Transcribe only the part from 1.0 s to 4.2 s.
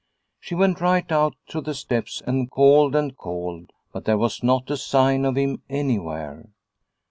out to the steps and called and called, but there